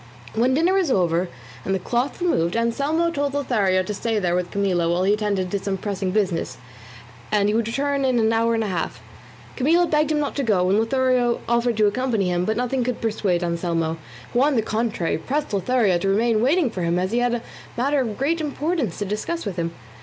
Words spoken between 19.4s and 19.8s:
with him.